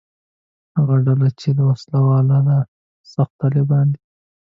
هغه 0.75 0.95
ډله 1.05 1.29
چې 1.39 1.49
وسله 1.69 1.99
واله 2.07 2.39
ده 2.47 2.57
«سخت 3.13 3.33
طالبان» 3.41 3.87
دي. 3.93 4.01